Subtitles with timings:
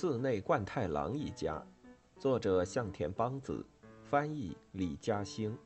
[0.00, 1.60] 寺内贯太郎一家，
[2.20, 3.66] 作者向田邦子，
[4.04, 5.58] 翻译李嘉兴。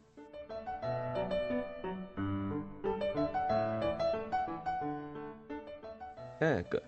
[6.40, 6.81] egg，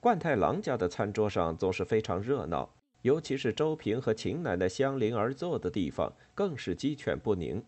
[0.00, 2.68] 贯太郎家的餐桌上总是非常热闹，
[3.00, 7.64] 尤其是周平和秦奶奶相邻而坐的地方，更是鸡犬不宁。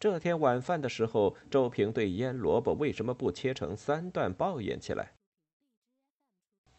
[0.00, 5.12] 这天晚饭的时候，周平对腌萝卜为什么不切成三段抱怨起来。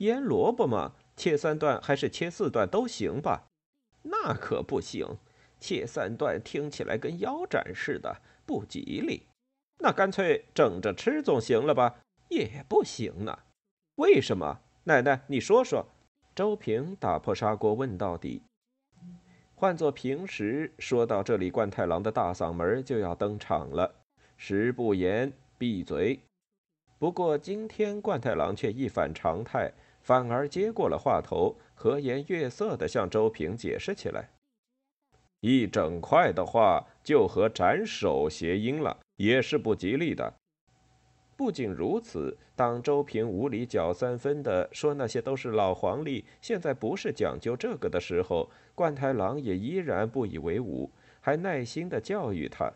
[0.01, 3.47] 腌萝卜嘛，切三段还是切四段都行吧？
[4.01, 5.17] 那可不行，
[5.59, 9.27] 切三段听起来跟腰斩似的，不吉利。
[9.77, 11.99] 那干脆整着吃总行了吧？
[12.29, 13.39] 也不行呢。
[13.95, 14.61] 为什么？
[14.85, 15.85] 奶奶，你说说。
[16.33, 18.41] 周平打破砂锅问到底。
[19.53, 23.93] 换做平时，说到这里，冠太郎的大嗓门就要登场了。
[24.37, 26.21] 食不言，闭嘴。
[26.97, 29.71] 不过今天冠太郎却一反常态。
[30.01, 34.29] 反而接过了话头，和颜悦色地向周平解释起来
[35.41, 40.33] ：“一整块的话，就和斩首谐音了，也是不吉利的。
[41.37, 52.71] 不仅如此，当周平无理搅三分的说那些都是老黄历，现在不是讲究这个的时候，冠太郎也依然不以为忤，还耐心地教育他：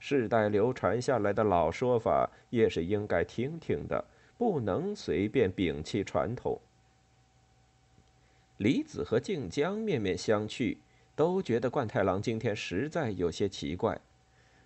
[0.00, 4.04] 世代流传下来的老说法，也是应该听听的。”
[4.36, 6.60] 不能随便摒弃传统。
[8.58, 10.78] 李子和静江面面相觑，
[11.16, 14.00] 都觉得冠太郎今天实在有些奇怪。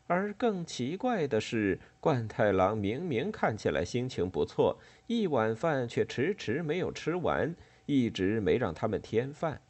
[0.06, 9.60] 而更奇怪的是，冠太郎明明看起来心情不错，一碗饭却迟迟没有吃完，一直没让他们添饭。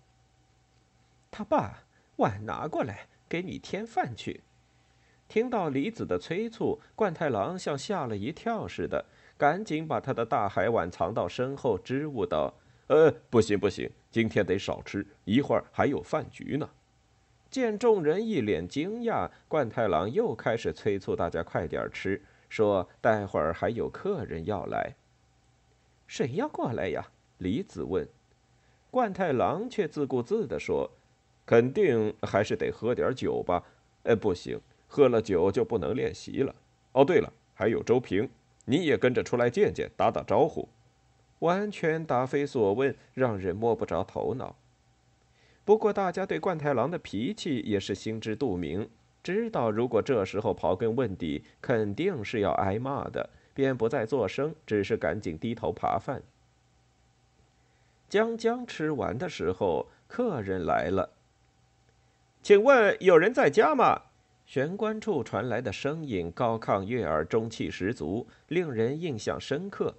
[1.30, 1.84] 他爸，
[2.16, 4.42] 碗拿过来，给你添饭去。
[5.26, 9.04] 听到李子的催促，冠太郎像吓了一跳似的。
[9.39, 12.53] 赶紧把他的大海碗藏到身后，支吾道
[12.89, 16.69] ：“呃，不行不行，今天得少吃，一会儿还有饭局呢。”
[17.49, 24.97] 见众人一脸惊讶，冠太郎又开始催促大家快点吃，说：“待会儿还有客人要来。
[26.09, 27.06] ”“谁要过来呀？”
[27.38, 28.06] 李子问。
[28.91, 30.91] 冠太郎却自顾自地说
[31.47, 33.62] ：“肯定还是得喝点酒吧？
[34.03, 36.55] 哎，不行，喝了酒就不能练习了。
[36.93, 38.28] 哦，对了，还有周平。”
[38.69, 40.69] 你也跟着出来见见，打打招呼，
[41.39, 44.56] 完全答非所问，让人摸不着头脑。
[45.65, 48.91] 不过大家对冠太郎的脾气也是心知肚明，
[49.23, 56.23] 知道如果这时候刨根问底，肯定是要挨骂的，便不再作声，只是赶紧低头扒饭。
[58.09, 61.11] 将将吃完的时候，客人来了。
[62.43, 64.03] 请问有人在家吗？
[64.48, 69.94] 玄关处传来的声音高亢悦耳，中气十足，令人印象深刻。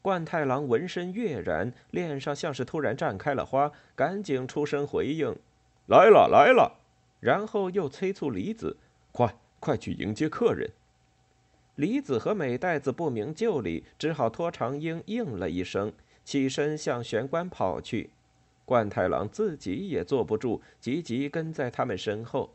[0.00, 5.36] 冠太郎闻声跃然，脸上像是突然绽开了花，赶紧出声回应
[5.88, 6.80] ：“来了，来了。”
[7.20, 8.78] 然后又催促李子
[9.12, 10.70] ：“快，快去迎接客人。”
[11.76, 15.92] 李子和美袋子不明就里，只好托长英应了一声，
[16.24, 18.08] 起身向玄关跑去。
[18.64, 22.54] 冠太郎自己也坐不住，急急跟在他们身后。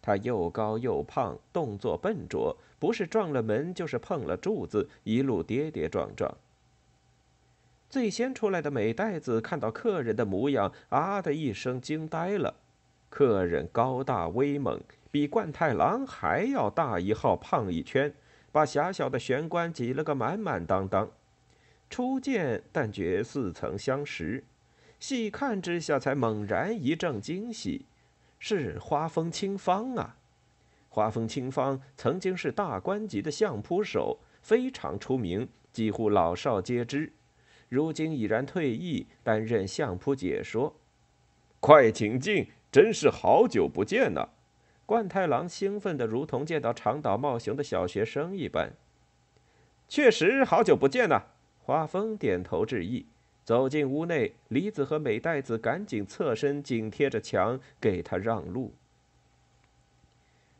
[0.00, 6.36] 他又高又胖，动作笨拙，不是撞了门，就是碰了柱子，一路跌跌撞撞。
[7.90, 12.54] 最先出来的美袋子看到客人的模样，啊的一声惊呆了。
[13.10, 18.14] 客人高大威猛，比冠太郎还要大一号，胖一圈，
[18.52, 21.10] 把狭小的玄关挤了个满满当当。
[21.88, 24.44] 初见，但觉似曾相识，
[25.00, 27.86] 细看之下，才猛然一阵惊喜。
[28.38, 30.16] 是花风清芳啊！
[30.88, 37.12] 花风清芳曾经是大官级的相扑手，非常出名，几乎老少皆知。
[37.68, 40.76] 如今已然退役，担任相扑解说。
[41.60, 44.30] 快请进，真是好久不见呐！
[44.86, 48.72] 冠太郎兴奋的如同见到长岛茂雄的小学生一般。
[49.86, 51.24] 确实好久不见呐！
[51.58, 53.06] 花风点头致意。
[53.48, 58.74] 走进屋内，李子和美代子赶紧侧身紧贴着墙，给他让路。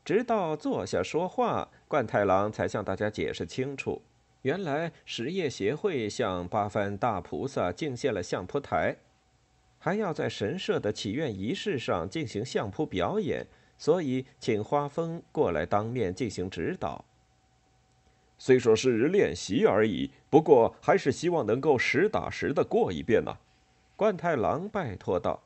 [0.07, 4.01] 直到坐下说话，冠太郎才向大家解释清楚：
[4.41, 8.97] 原来实业协会向八幡大菩萨敬献了相扑台，
[9.79, 13.47] 还要在神社的祈愿仪式上进行相扑表演，
[13.77, 17.05] 所以请花风过来当面进行指导。
[18.39, 23.37] 虽说是练习而已，不过还是希望能够实打实的过一遍呢。
[23.97, 25.43] 冠太郎拜托道：“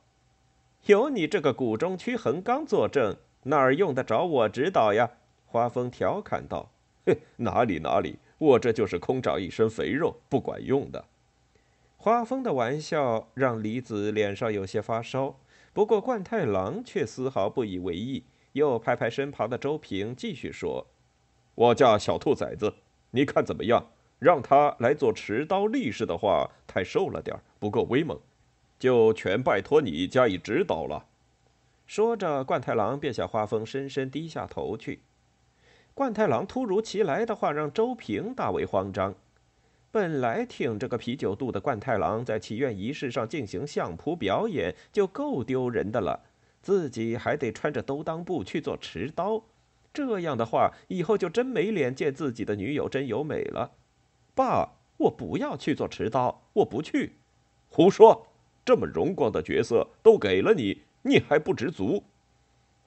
[0.86, 5.10] 有你这个谷中区横纲坐镇，哪儿用得着我指导呀？”
[5.46, 6.70] 花风调侃道
[7.06, 11.06] ：“嘿，哪里哪里，我这就是空长一身肥肉，不管用的。”
[11.96, 15.38] 花风的玩笑让李子脸上有些发烧，
[15.72, 20.88] 不过冠太郎却丝毫不以为意，又拍拍身旁的周平，继续说
[21.54, 22.72] ：“我家小兔崽子，
[23.10, 23.86] 你看怎么样？
[24.18, 28.18] 让他来做持刀力士的话，太瘦了点不够威猛，
[28.78, 31.06] 就全拜托你加以指导了。”
[31.86, 35.00] 说着，冠太郎便向花风深深低下头去。
[35.92, 39.14] 冠太郎突如其来的话让周平大为慌张。
[39.90, 46.18] 本来挺着个啤酒肚的冠太郎在祈愿仪式上进行相扑表演就够丢人的了，
[46.62, 49.42] 自己还得穿着兜裆布去做持刀，
[49.92, 53.72] 这样的话以后就真没脸见自己的女友真由美了。
[54.34, 57.16] 爸，我不要去做持刀，我不去。
[57.68, 58.26] 胡说！
[58.64, 62.04] 这么荣光的角色都给了你，你还不知足？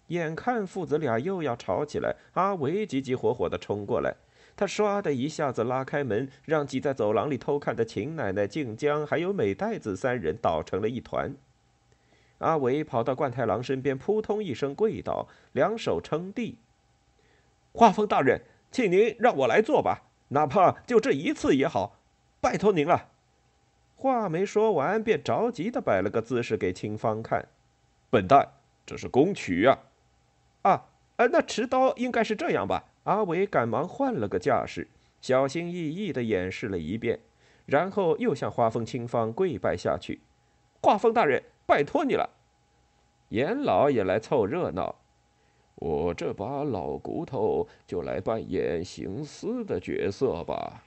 [0.08, 4.16] 眼看父子俩又要吵起来，阿维急急火火地冲过来。
[4.56, 11.36] 他唰的一下子拉开门，让挤在走廊里偷看的秦奶奶、静江还有美代子三人倒成了一团。
[12.38, 16.58] 阿伟跑到冠太郎身边，扑通一声跪倒，两手撑地
[17.76, 18.42] ：“画风大人，
[18.72, 21.98] 请您让我来做吧，哪怕就这一次也好，
[22.40, 23.10] 拜托您了。”
[23.98, 27.50] 话没说完，便着急的摆了个姿势给秦芳看
[28.10, 28.54] ：“笨蛋，
[28.86, 29.80] 这是宫曲呀
[30.64, 30.86] ！”“啊，
[31.18, 34.88] 呃，那持刀应该是这样吧？”阿伟赶忙换了个架势，
[35.22, 37.20] 小心翼翼地演示了一遍，
[37.66, 40.22] 然后又向花风清芳跪拜下去
[40.82, 42.30] ：“画风大人，拜托你了。”
[43.30, 44.96] 严老也来凑热闹
[45.76, 50.84] ：“我这把老骨头就来扮演行司的角色吧。”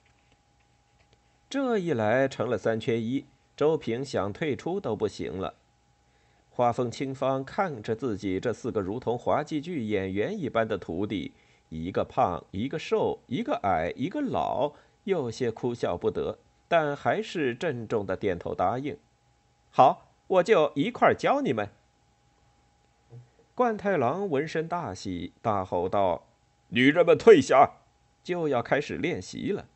[1.50, 3.24] 这一来成了三缺一，
[3.56, 5.54] 周平想退出都不行了。
[6.50, 11.32] 花风清芳看着自己这四个如同滑稽剧演员一般的徒弟。
[11.70, 14.72] 一个胖，一个瘦，一个矮，一个老，
[15.04, 18.96] 有些哭笑不得，但还是郑重的点头答应。
[19.70, 21.68] 好，我就一块教你们。
[23.58, 26.28] 冠太郎闻声大喜，大吼道
[26.70, 27.68] ：“女人们退下！”
[28.22, 29.66] 就要开始练习了。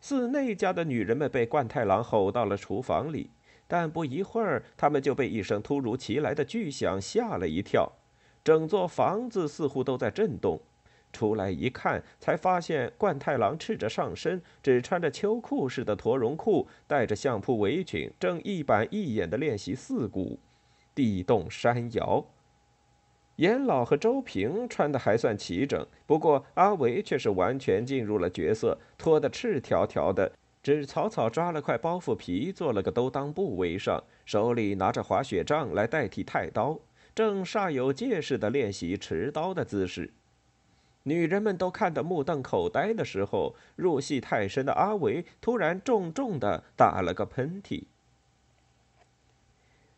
[0.00, 3.28] 寺内家的女人们被冠太郎吼到了厨房里，
[3.66, 7.92] 但不一会儿，他们就被一声突如其来的巨响吓了一跳，
[8.42, 10.58] 整座房子似乎都在震动。
[11.12, 20.38] 出来一看，才发现冠太郎赤着上身，只穿着秋裤似的驼绒裤，戴着相扑围裙，正一板一眼地练习四股，
[20.94, 22.24] 地动山摇。
[23.38, 36.80] 严老和周平穿的还算齐整，不过阿维却是完全进入了角色，脱得赤条条的，只草草抓了块包袱皮，做了个兜裆布围上，手里拿着滑雪杖来代替太刀，
[37.14, 40.12] 正煞有介事地练习持刀的姿势。
[41.04, 47.84] 女人们都看得目瞪口呆的时候，入戏太深的阿维突然重重的打了个喷嚏。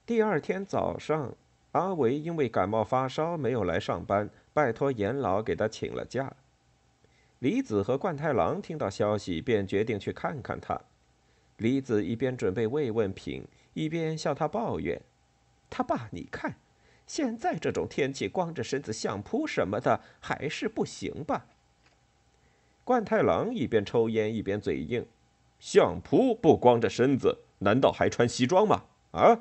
[0.04, 1.34] 第二天早上，
[1.72, 6.32] 阿维因为感冒发烧没有来上班，拜托严老给他请了假。
[7.38, 10.80] 李子和冠太郎听到消息，便决定去看看他。
[11.56, 13.44] 李子一边准备慰问品，
[13.74, 15.00] 一边向他抱怨
[15.70, 16.56] ：“他爸，你看。”
[17.06, 21.46] 现在这种天气，光着身子相扑什么的还是不行吧？
[22.84, 25.04] 冠太郎一边抽烟一边嘴硬
[25.58, 28.84] ：“相扑不光着身子，难道还穿西装吗？
[29.10, 29.40] 啊！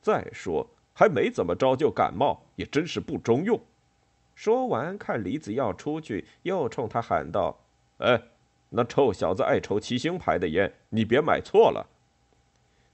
[0.00, 0.68] 再说
[1.00, 3.58] 还没怎么着就感冒，也真是不中用。”
[4.36, 7.58] 说完，看李子要出去，又冲他喊道
[7.96, 8.20] ：“哎，
[8.68, 11.86] 那臭小子爱抽七星牌的烟，你别买错了。”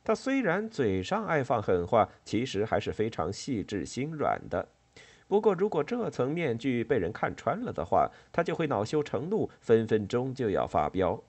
[0.05, 4.69] 他虽然嘴上爱放狠话，其实还是非常细致心软的。
[5.27, 11.21] 不过，如果这层面具被人看穿了的话，他就会恼羞成怒，分分钟就要发飙。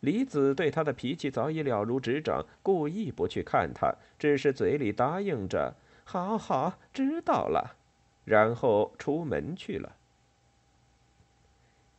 [0.00, 5.74] 李子对他的脾气早已了如指掌，故意不去看他，只是嘴里答应着
[6.04, 7.76] ：“好好，知道了。”
[8.24, 9.96] 然后出门去了。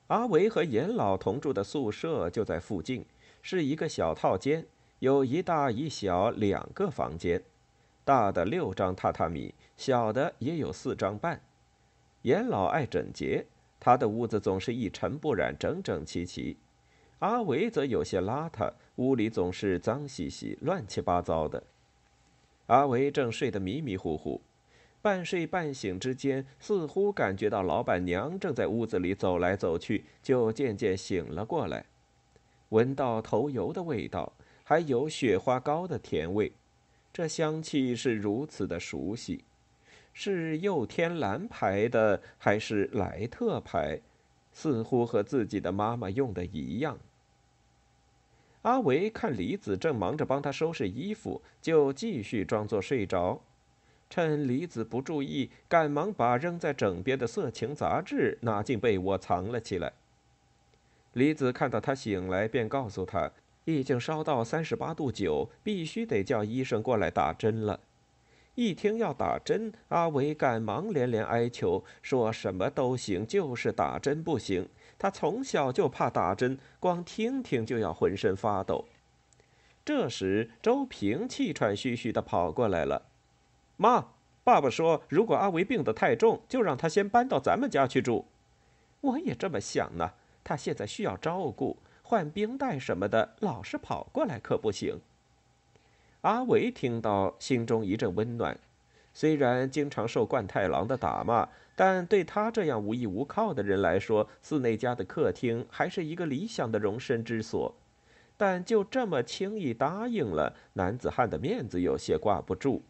[0.07, 3.05] 阿维和严老同住的宿舍就在附近，
[3.41, 4.65] 是一个小套间。
[4.99, 7.41] 有一大一小两个房间，
[8.03, 11.41] 大的六张榻榻米，小的也有四张半。
[12.23, 13.45] 严老爱整洁，
[13.79, 16.57] 他的屋子总是一尘不染、整整齐齐。
[17.19, 21.61] 阿维则有些邋遢，屋里总是脏兮兮、乱七八糟的。
[22.67, 24.39] 阿维正睡得迷迷糊糊，
[25.01, 31.85] 半睡半醒之间，似乎感觉到老板娘正在屋子里走来走去，就渐渐醒了过来，
[32.69, 34.31] 闻到头油的味道。
[34.63, 36.51] 还有雪花膏的甜味，
[37.11, 39.43] 这香气是如此的熟悉，
[40.13, 43.99] 是佑天蓝牌的还是莱特牌？
[44.53, 46.99] 似乎和自己的妈妈用的一样。
[48.63, 53.41] 阿维看李子正忙着帮他收拾衣服，就继续装作睡着。
[54.09, 59.93] 趁李子不注意，赶忙把扔在枕边的色情杂志拿进被窝藏了起来。
[61.13, 63.31] 李子看到他醒来，便告诉他，
[63.65, 67.79] 已经烧到三十八度九，必须得叫医生过来打针了。
[68.55, 74.67] 一听要打针，阿伟赶忙连连哀求，说什么都行，就是打针不行。
[74.99, 78.85] 他从小就怕打针，光听听就要浑身发抖。
[79.83, 83.07] 这时，周平气喘吁吁地跑过来了
[83.77, 84.09] ：“妈，
[84.43, 88.25] 爸爸说，如果阿维病得太重，就让他先搬到咱们家去住。”
[89.01, 90.11] 我也这么想呢。
[90.43, 94.99] 他现在需要照顾，换冰袋什么的，老是跑过来可不行。
[96.21, 98.59] 阿维听到，心中一阵温暖。
[99.19, 107.75] 虽然经常受冠太郎的打骂，但对他这样无依无靠的人来说，寺内家的客厅还是一个理想的容身之所。
[108.37, 112.81] 但就这么轻易答应了，男子汉的面子有些挂不住。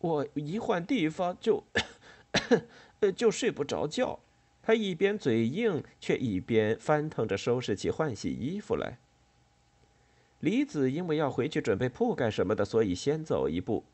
[0.00, 1.62] 我一换地方就，
[3.14, 4.18] 就睡不着觉。
[4.64, 8.98] 他一边嘴硬，却一边翻腾着收拾起换洗衣服来。
[10.40, 13.84] 李子因为要回去准备铺盖什么的，所以先走一步。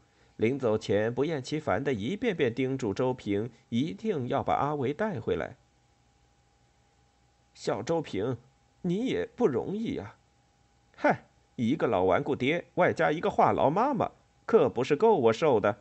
[0.40, 5.56] 临走前，不厌其烦的一遍遍叮嘱周平，一定要把阿维带回来。
[7.52, 8.38] 小周平，
[8.80, 10.14] 你也不容易呀！
[10.97, 14.12] 嗨，一个老顽固爹，外加一个话痨妈妈，
[14.47, 15.80] 可不是够我受的。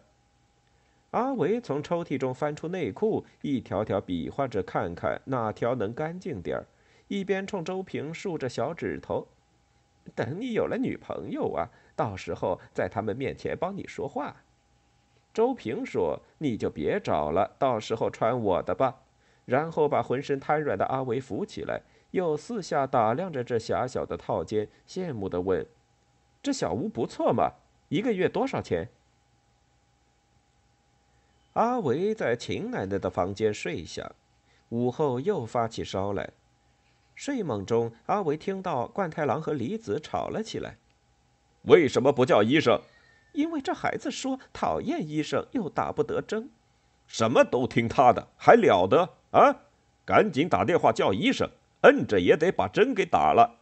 [1.12, 6.68] 阿维从抽屉中翻出内裤，一条条比划着看看哪条能干净点儿，
[7.08, 9.26] 一边冲周平竖着小指头。
[10.14, 14.36] 等你有了女朋友啊，到时候在他们面前帮你说话。
[15.34, 19.02] 周平说：“你就别找了，到时候穿我的吧。”
[19.46, 21.82] 然后把浑身瘫软的阿维扶起来，
[22.12, 25.66] 又四下打量着这狭小的套间，羡慕地问
[26.44, 27.54] ：“这小屋不错嘛？
[27.88, 28.90] 一个月多少钱？”
[31.54, 34.12] 阿维在秦奶奶的房间睡下，
[34.70, 36.30] 午后又发起烧来。
[37.16, 40.78] 睡梦中，阿维听到冠太郎和李子吵了起来。
[41.64, 42.80] 为什么不叫医生？
[43.34, 46.50] 因为这孩子说讨厌医生，又打不得针，
[47.06, 49.56] 什么都听他的，还了得啊！
[50.06, 51.50] 赶紧打电话叫医生，
[51.82, 53.60] 摁着也得把针给打了。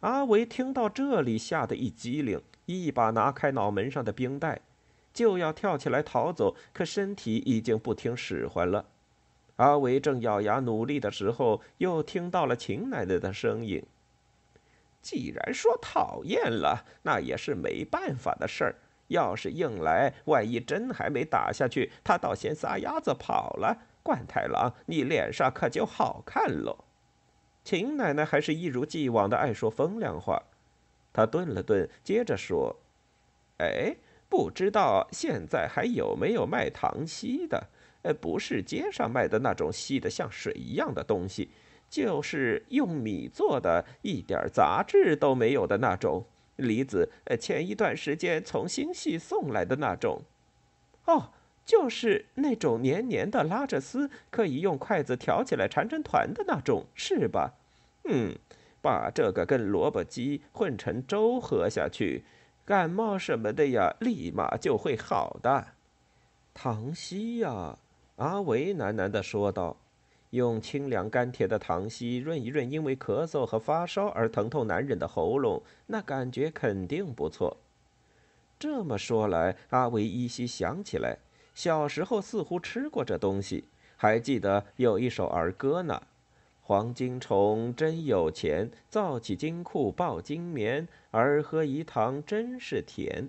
[0.00, 4.60] 阿维听到这里，吓得一激灵，一把拿开脑门上的冰袋，
[5.14, 8.84] 就要跳起来逃走，可身体已经不听使唤了。
[9.56, 13.82] 阿维正咬牙努力的时候，又听到了秦奶奶的声音。
[15.06, 18.74] 既然说讨厌了，那也是没办法的事儿。
[19.06, 26.76] 要是硬来，万一针还没打下去，他倒先撒丫子跑了，冠太郎，你脸上可就好看喽。
[27.62, 30.42] 秦奶奶还是一如既往的爱说风凉话。
[31.12, 32.74] 她顿了顿，接着说
[33.62, 33.94] ：“哎，
[34.28, 37.68] 不知道现在还有没有卖糖稀的？”
[38.02, 41.48] 呃，不是街上卖的那种稀的像水一样的东西，
[41.96, 46.26] 就是用米做的，一点杂质都没有的那种。
[46.56, 50.20] 梨子，呃，前一段时间从新系送来的那种。
[51.06, 51.30] 哦，
[51.64, 57.54] 就是那种黏黏的，拉着丝，可以用筷子挑起来缠成团的那种，是吧？
[58.04, 58.34] 嗯，
[58.82, 62.24] 把这个跟萝卜鸡混成粥喝下去，
[62.66, 65.68] 感冒什么的呀，立马就会好的。
[66.52, 67.78] 唐熙呀。
[68.16, 69.76] 阿维喃喃地说道
[70.30, 77.56] ：“用清凉甘甜的糖稀润一润因为咳嗽和发烧而疼痛难忍的喉咙，那感觉肯定不错。”
[78.58, 81.18] 这么说来，阿维依稀想起来，
[81.54, 83.64] 小时候似乎吃过这东西，
[83.96, 86.02] 还记得有一首儿歌呢
[86.62, 93.28] ：“黄金虫真有钱，造起金库抱金棉，儿喝饴糖真是甜。”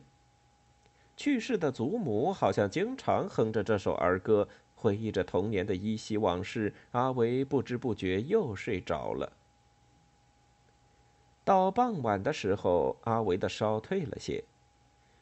[1.17, 4.47] 去世的祖母好像经常哼着这首儿歌。
[4.79, 9.33] 回忆着童年的依稀往事，阿维不知不觉又睡着了。
[11.43, 14.43] 到傍晚的时候，阿维的烧退了些。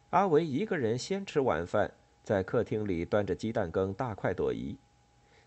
[0.10, 4.78] 阿维一个人先吃晚饭，在客厅里端着鸡蛋羹，大快朵颐。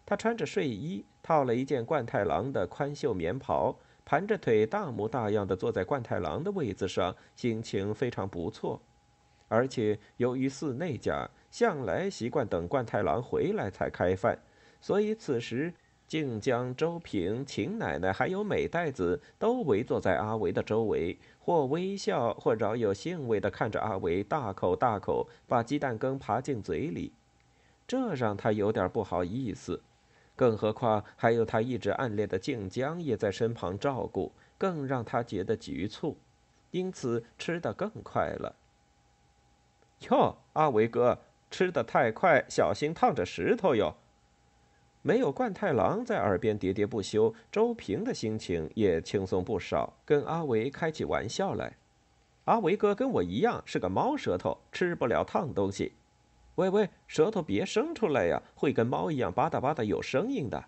[0.06, 8.80] 他穿着睡衣，套了一件冠太郎的宽袖棉袍，盘着腿，大模大样的坐在冠太郎的位子上，心情非常不错。
[9.48, 14.38] 而且由于寺内家向来习惯等冠太郎回来才开饭，
[14.80, 15.72] 所以此时
[16.06, 27.12] 竟将周平、秦奶奶还有美代子都围坐在阿维的周围，或微笑，或饶有兴味地看着阿维大口大口把鸡蛋羹扒进嘴里，
[27.86, 29.82] 这让他有点不好意思。
[30.36, 36.16] 更何况还有他一直暗恋的静江也在身旁照顾，更让他觉得局促，
[36.70, 38.54] 因此吃得更快了。
[40.08, 41.18] 哟，阿维哥，
[41.50, 43.96] 吃得太快，小心烫着石头哟！
[45.02, 51.76] 没有冠太郎在耳边喋喋不休，周平的心情也轻松不少，跟阿维开起玩笑来。
[52.44, 55.92] 阿维哥跟我一样是个猫舌头，吃不了烫东西。
[56.56, 60.64] 喂喂，舌头别伸出来呀，会跟猫一样吧嗒吧嗒有声音的。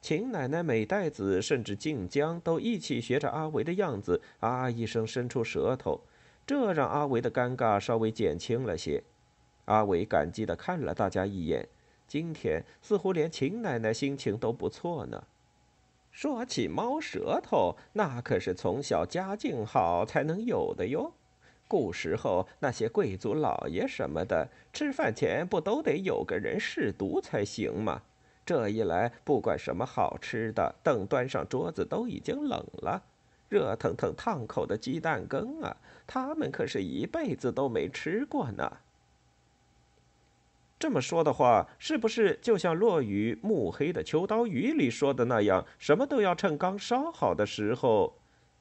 [0.00, 6.00] 秦奶奶、美代子甚至静江都一起学着阿维的样子，啊一声伸出舌头，
[6.46, 9.02] 这让阿维的尴尬稍微减轻了些。
[9.70, 11.68] 阿伟感激地看了大家一眼，
[12.08, 15.22] 今天似乎连秦奶奶心情都不错呢。
[16.10, 21.12] 说起猫舌头，那可是从小家境好才能有的哟。
[21.68, 28.02] 古时候那些贵族老爷什么的，吃饭前不都得有个人试毒才行吗？
[28.44, 33.04] 这一来，不管什么好吃的，等端上桌子都已经冷了。
[33.48, 35.76] 热腾腾、烫口的鸡蛋羹啊，
[36.08, 38.78] 他们可是一辈子都没吃过呢。
[40.80, 48.14] 这么说的话，是不是就像落雨暮黑的秋刀鱼里说的那样，什么都要趁刚烧好的时候？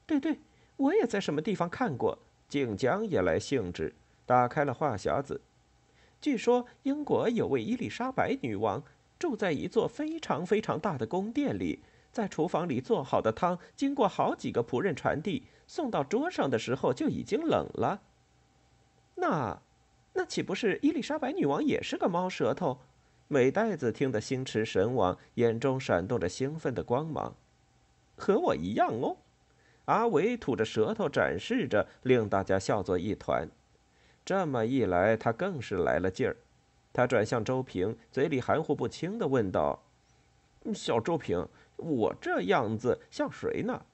[0.06, 0.38] 对对，
[0.76, 2.20] 我也在什么地方看过。
[2.48, 3.96] 静江也来兴致，
[4.26, 5.42] 打开了话匣子。
[6.20, 8.84] 据说英国有位伊丽莎白女王。
[9.18, 18.02] 住在一座非常非常大的宫殿里，在厨房里做好的汤，经过好几个仆人传递，送到桌上的时候就已经冷了。
[19.16, 19.62] 那，
[20.14, 22.80] 那岂不是伊丽莎白女王也是个猫舌头？
[23.28, 27.36] 美袋子听得心驰神往，眼中闪动着兴奋的光芒。
[28.18, 29.18] 和我一样哦，
[29.86, 33.48] 阿伟吐着舌头展示着，令大家笑作一团。
[34.26, 36.36] 这么一来，他更是来了劲儿。
[36.92, 39.84] 他转向周平，嘴里含糊不清的问道
[40.74, 41.48] ：“小周平，
[41.78, 43.86] 我这样子像谁呢？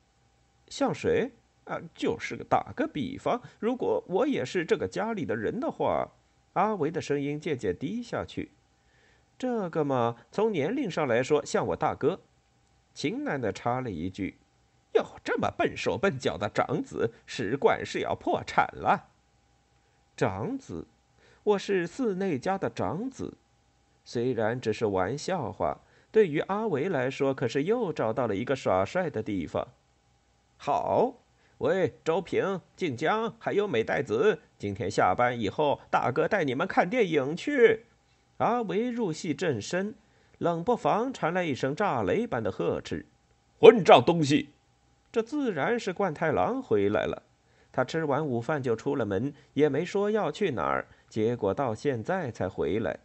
[0.70, 1.32] 像谁？
[1.66, 6.10] 啊，就是个打个比方，如果我也是这个家里的人的话。”
[6.54, 8.52] 阿维的声音渐渐低下去。
[9.38, 12.22] “这个嘛，从年龄上来说，像我大哥。”
[12.96, 14.38] 秦奶奶插了一句
[14.96, 19.10] ：“哟，这么笨手笨脚的长子，使馆是要破产了。”
[20.16, 20.88] 长子。
[21.44, 23.38] 我是寺内家的长子，
[24.06, 29.68] 虽然只是玩笑话，对于阿维来说，可是又找到了一个耍帅的地方。
[30.58, 31.16] 好，
[31.60, 37.86] 喂，周平、静江还有美代子，今天下班以后，大哥带你们看电影去。
[38.38, 39.96] 阿维入戏正深，
[40.40, 43.06] 冷不防传来一声炸雷般的呵斥
[43.58, 44.50] ：“混账东西！”
[45.14, 47.24] 这自然是冠太郎回来了。
[47.72, 50.86] 他吃完午饭就出了门，也没说要去哪儿。
[51.08, 53.00] 结果到现在才回来。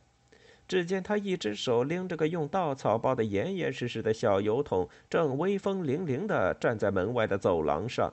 [0.66, 8.12] 只见他一只手拎着个用稻草包的严严实实的小油桶，正威风凛凛地站在门外的走廊上。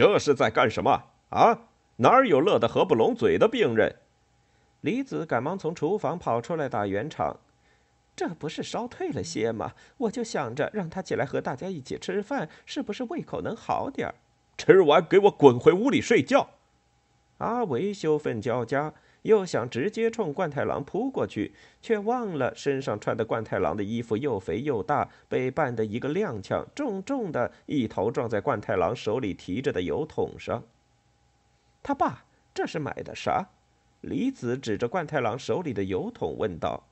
[0.00, 1.66] 这是在干什么啊？
[1.96, 3.96] 哪儿有乐得合不拢嘴的病人？
[4.80, 7.38] 李子赶忙从厨房跑出来打圆场
[8.16, 9.74] ：“这不是烧退了些吗？
[9.98, 14.14] 我就想着让他起来和大家一起吃饭，是不是胃口能好点儿？
[14.56, 16.48] 吃完给我滚回屋里睡觉。”
[17.36, 21.52] 阿维羞愤交加，又想直接冲冠太郎扑过去，
[21.82, 30.62] 却忘了身上穿的冠太郎的衣服又肥又大，被绊得一个踉跄，重重的一头撞在冠太郎手里提着的油桶上。
[31.82, 33.48] 他爸，这是买的啥？
[34.00, 36.84] 李子指着冠太郎手里的油桶问道。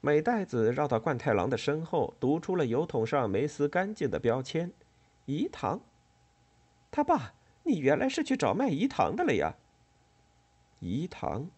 [0.00, 4.70] 美袋子绕到冠太郎的身后，读出了油桶上没撕干净的标签
[5.26, 5.80] ：“饴糖。”
[6.92, 9.56] 他爸，你原来是去找卖饴糖的了呀？
[10.80, 11.48] 饴糖，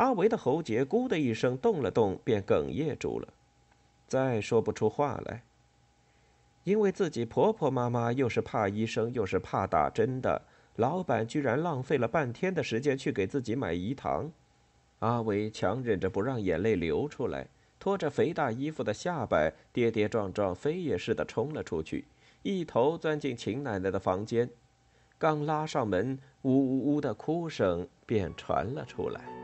[0.00, 3.28] 阿维的喉结“咕”的一声动了动，便哽咽住了，
[4.08, 5.42] 再说不出话来。
[6.64, 10.40] 因为自己婆婆妈妈又是怕医生又是怕打针的，
[10.76, 14.32] 老板居然浪费了半天的时间去给自己买饴糖。
[15.00, 17.46] 阿维强忍着不让眼泪流出来，
[17.78, 22.06] 拖着肥大衣服的下摆，跌跌撞撞飞也似的冲了出去，
[22.42, 24.48] 一头钻进秦奶奶的房间。
[25.18, 29.39] 刚拉上门，呜呜呜的哭声便传了出来。